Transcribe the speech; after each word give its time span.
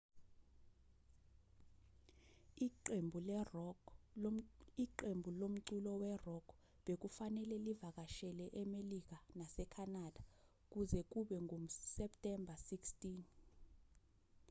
iqembu 4.85 5.29
lomculo 5.39 5.91
we-rock 6.01 6.47
bekufanele 6.85 7.55
livakashele 7.65 8.45
emelika 8.61 9.17
nasekhanada 9.37 10.21
kuze 10.71 10.99
kube 11.11 11.37
nguseptemba 11.45 12.53
16 12.67 13.23